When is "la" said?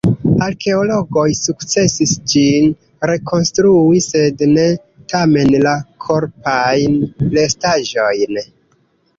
5.67-5.77